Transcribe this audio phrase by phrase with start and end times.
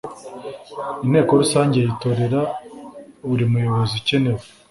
[1.05, 2.41] inteko rusange yitorera
[3.27, 4.41] buri muyobozi ukenewe.